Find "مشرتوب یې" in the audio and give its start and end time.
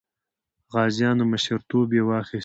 1.31-2.01